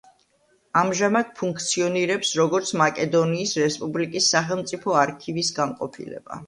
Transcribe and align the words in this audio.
ამჟამად 0.79 1.29
ფუნქციონირებს, 1.41 2.33
როგორც 2.41 2.73
მაკედონიის 2.85 3.55
რესპუბლიკის 3.65 4.35
სახელმწიფო 4.37 5.01
არქივის 5.07 5.59
განყოფილება. 5.63 6.39